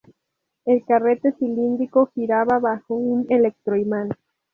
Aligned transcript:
El 0.65 0.83
carrete 0.83 1.31
cilíndrico 1.33 2.09
giraba 2.15 2.57
bajo 2.57 2.95
un 2.95 3.27
electroimán. 3.29 4.09